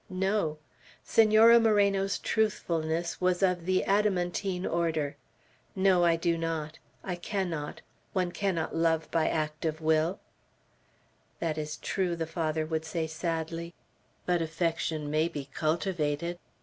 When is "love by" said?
8.75-9.29